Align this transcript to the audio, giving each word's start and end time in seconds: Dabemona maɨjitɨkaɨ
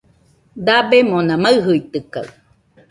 Dabemona 0.65 1.33
maɨjitɨkaɨ 1.43 2.27